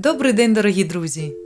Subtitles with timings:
[0.00, 1.36] Добрий день, дорогі друзі!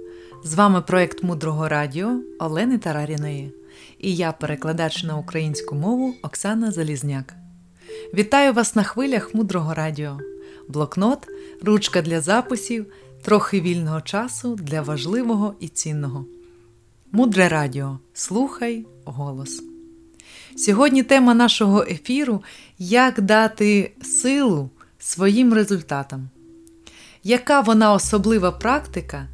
[0.45, 3.53] З вами проект Мудрого Радіо Олени Тараріної
[3.99, 7.35] і я, перекладач на українську мову Оксана Залізняк.
[8.15, 10.19] Вітаю вас на хвилях Мудрого Радіо,
[10.69, 11.19] блокнот,
[11.62, 12.87] ручка для записів,
[13.22, 16.25] трохи вільного часу для важливого і цінного.
[17.12, 17.98] Мудре Радіо.
[18.12, 19.62] Слухай голос.
[20.57, 22.43] Сьогодні тема нашого ефіру
[22.79, 26.29] як дати силу своїм результатам.
[27.25, 29.29] Яка вона особлива практика,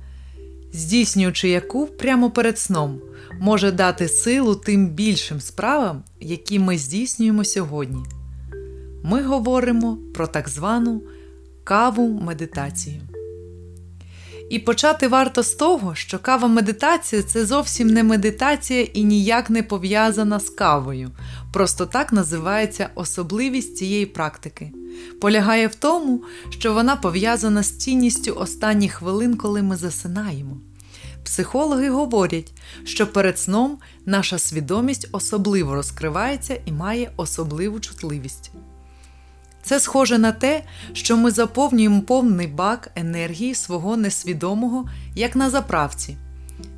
[0.73, 3.01] здійснюючи яку прямо перед сном
[3.41, 8.05] може дати силу тим більшим справам, які ми здійснюємо сьогодні?
[9.03, 11.03] Ми говоримо про так звану
[11.65, 13.01] каву медитацію.
[14.51, 19.63] І почати варто з того, що кава медитація це зовсім не медитація і ніяк не
[19.63, 21.11] пов'язана з кавою.
[21.53, 24.73] Просто так називається особливість цієї практики.
[25.21, 30.57] Полягає в тому, що вона пов'язана з цінністю останніх хвилин, коли ми засинаємо.
[31.25, 32.53] Психологи говорять,
[32.85, 38.53] що перед сном наша свідомість особливо розкривається і має особливу чутливість.
[39.69, 46.17] Це схоже на те, що ми заповнюємо повний бак енергії свого несвідомого, як на заправці.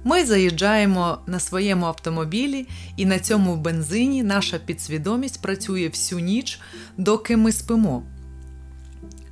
[0.05, 6.61] Ми заїжджаємо на своєму автомобілі, і на цьому бензині наша підсвідомість працює всю ніч,
[6.97, 8.03] доки ми спимо.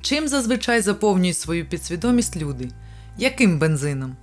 [0.01, 2.69] Чим зазвичай заповнюють свою підсвідомість люди?
[3.17, 4.15] Яким бензином?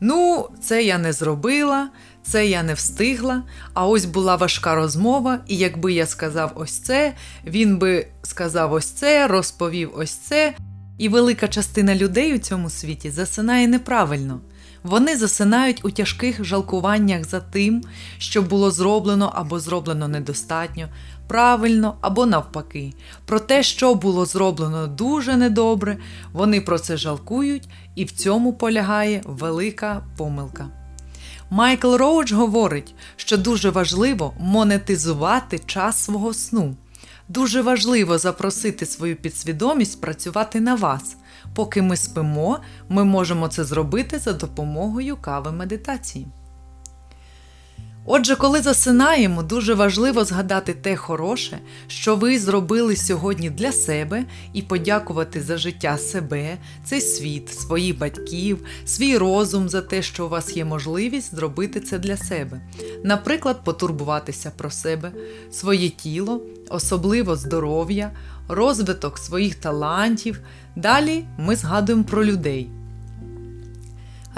[0.00, 1.88] Ну, це я не зробила,
[2.22, 3.42] це я не встигла,
[3.74, 7.14] а ось була важка розмова, і якби я сказав ось це,
[7.46, 10.54] він би сказав ось це, розповів ось це.
[10.98, 14.40] І велика частина людей у цьому світі засинає неправильно.
[14.82, 17.82] Вони засинають у тяжких жалкуваннях за тим,
[18.18, 20.88] що було зроблено або зроблено недостатньо,
[21.26, 22.92] правильно або навпаки.
[23.26, 25.96] Про те, що було зроблено дуже недобре,
[26.32, 30.68] вони про це жалкують, і в цьому полягає велика помилка.
[31.50, 36.76] Майкл Роудж говорить, що дуже важливо монетизувати час свого сну.
[37.28, 41.16] Дуже важливо запросити свою підсвідомість працювати на вас.
[41.54, 46.26] Поки ми спимо, ми можемо це зробити за допомогою кави медитації.
[48.10, 54.62] Отже, коли засинаємо, дуже важливо згадати те хороше, що ви зробили сьогодні для себе, і
[54.62, 60.56] подякувати за життя себе, цей світ, своїх батьків, свій розум за те, що у вас
[60.56, 62.60] є можливість зробити це для себе.
[63.04, 65.12] Наприклад, потурбуватися про себе,
[65.50, 68.12] своє тіло, особливо здоров'я,
[68.48, 70.40] розвиток своїх талантів.
[70.76, 72.70] Далі ми згадуємо про людей.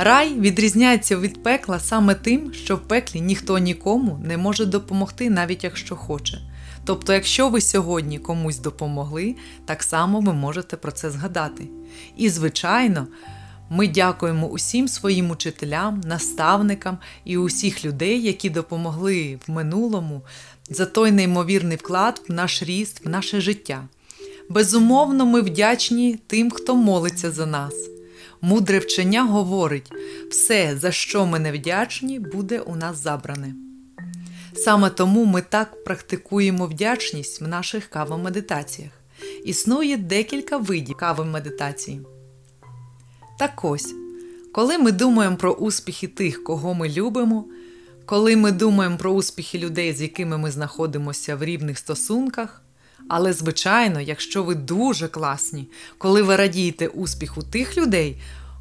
[0.02, 5.64] Рай відрізняється від пекла саме тим, що в пеклі ніхто нікому не може допомогти, навіть
[5.64, 6.38] якщо хоче.
[6.84, 9.34] Тобто, якщо ви сьогодні комусь допомогли,
[9.64, 11.68] так само ви можете про це згадати.
[12.16, 13.06] І, звичайно,
[13.70, 20.22] ми дякуємо усім своїм учителям, наставникам і усіх людей, які допомогли в минулому
[20.70, 23.88] за той неймовірний вклад в наш ріст, в наше життя.
[24.48, 27.74] Безумовно, ми вдячні тим, хто молиться за нас.
[28.42, 29.92] Мудре вчення говорить:
[30.30, 33.54] все, за що ми не вдячні, буде у нас забране.
[34.54, 38.90] Саме тому ми так практикуємо вдячність в наших кавомедитаціях.
[39.44, 42.00] Існує декілька видів кави медитації.
[43.38, 43.94] Так ось,
[44.52, 47.44] коли ми думаємо про успіхи тих, кого ми любимо,
[48.06, 52.62] коли ми думаємо про успіхи людей, з якими ми знаходимося в рівних стосунках.
[53.12, 58.16] Але, звичайно, якщо ви дуже класні, коли ви радієте успіху тих людей,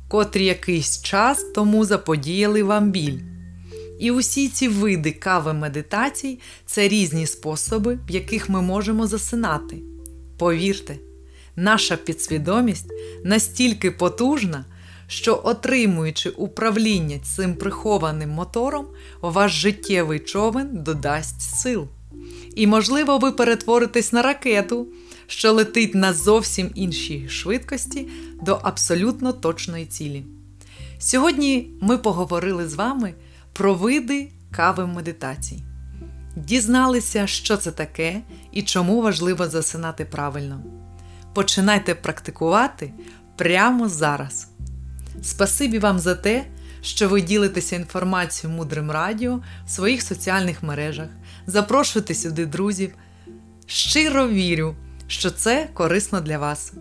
[0.07, 3.19] котрі якийсь час тому заподіяли вам біль.
[3.99, 9.77] І усі ці види кави медитацій це різні способи, в яких ми можемо засинати.
[10.37, 10.95] Повірте,
[11.55, 12.93] наша підсвідомість
[13.23, 14.65] настільки потужна,
[15.07, 18.85] що, отримуючи управління цим прихованим мотором,
[19.21, 21.87] ваш життєвий човен додасть сил.
[22.55, 24.87] І, можливо, ви перетворитесь на ракету,
[25.27, 28.07] що летить на зовсім іншій швидкості
[28.43, 30.23] до абсолютно точної цілі.
[30.99, 33.13] Сьогодні ми поговорили з вами
[33.53, 35.63] про види кави медитацій.
[36.35, 38.21] Дізналися, що це таке
[38.51, 40.63] і чому важливо засинати правильно.
[41.33, 42.93] Починайте практикувати
[43.35, 44.47] прямо зараз.
[45.23, 46.45] Спасибі вам за те,
[46.81, 51.07] що ви ділитеся інформацією мудрим радіо в своїх соціальних мережах,
[51.47, 52.93] запрошуйте сюди друзів.
[53.65, 54.75] Щиро вірю,
[55.07, 56.73] що це корисно для вас.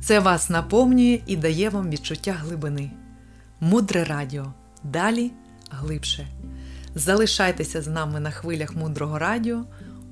[0.00, 2.90] Це вас наповнює і дає вам відчуття глибини.
[3.60, 4.52] Мудре радіо.
[4.82, 5.32] Далі
[5.70, 6.28] глибше.
[6.94, 9.64] Залишайтеся з нами на хвилях мудрого радіо.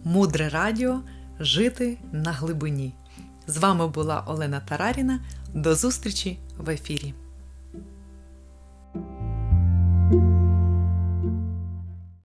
[0.05, 1.01] Мудре радіо
[1.41, 2.95] жити на глибині.
[3.47, 5.21] З вами була Олена Тараріна.
[5.55, 7.15] До зустрічі в ефірі.